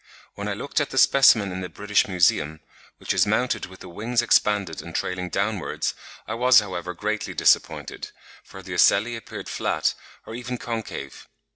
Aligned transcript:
When 0.33 0.47
I 0.47 0.55
looked 0.55 0.81
at 0.81 0.89
the 0.89 0.97
specimen 0.97 1.51
in 1.51 1.61
the 1.61 1.69
British 1.69 2.07
Museum, 2.07 2.61
which 2.97 3.13
is 3.13 3.27
mounted 3.27 3.67
with 3.67 3.81
the 3.81 3.87
wings 3.87 4.23
expanded 4.23 4.81
and 4.81 4.95
trailing 4.95 5.29
downwards, 5.29 5.93
I 6.27 6.33
was 6.33 6.59
however 6.59 6.95
greatly 6.95 7.35
disappointed, 7.35 8.09
for 8.43 8.63
the 8.63 8.73
ocelli 8.73 9.15
appeared 9.15 9.47
flat, 9.47 9.93
or 10.25 10.33
even 10.33 10.57
concave. 10.57 11.27